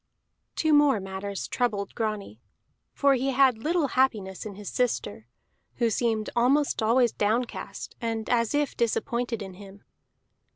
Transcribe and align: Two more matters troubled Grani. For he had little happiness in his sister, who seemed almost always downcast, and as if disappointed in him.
Two 0.55 0.73
more 0.73 0.99
matters 0.99 1.47
troubled 1.47 1.93
Grani. 1.93 2.41
For 2.91 3.13
he 3.13 3.33
had 3.33 3.59
little 3.59 3.89
happiness 3.89 4.47
in 4.47 4.55
his 4.55 4.67
sister, 4.71 5.27
who 5.75 5.91
seemed 5.91 6.31
almost 6.35 6.81
always 6.81 7.11
downcast, 7.11 7.93
and 8.01 8.27
as 8.27 8.55
if 8.55 8.75
disappointed 8.75 9.43
in 9.43 9.53
him. 9.53 9.83